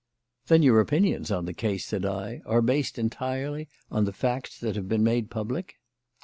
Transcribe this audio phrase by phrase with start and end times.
[0.47, 4.75] "Then your opinions on the case," said I, "are based entirely on the facts that
[4.75, 5.75] have been made public."